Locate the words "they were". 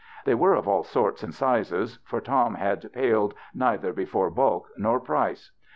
0.25-0.55